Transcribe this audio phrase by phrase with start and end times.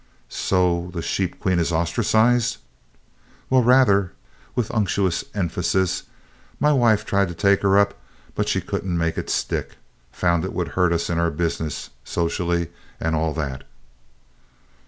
[0.29, 2.57] "So the Sheep Queen is ostracized?"
[3.51, 4.13] "Well rather!"
[4.55, 6.05] with unctuous emphasis.
[6.59, 7.93] "My wife tried to take her up
[8.33, 9.75] but she couldn't make it stick.
[10.13, 12.69] Found it would hurt us in our business, socially,
[12.99, 13.63] and all that."